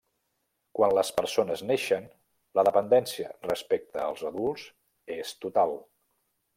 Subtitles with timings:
[0.79, 2.09] Quan les persones neixen,
[2.61, 4.69] la dependència respecte als adults
[5.21, 5.81] és total.